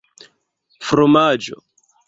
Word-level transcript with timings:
fromaĝo 0.87 1.61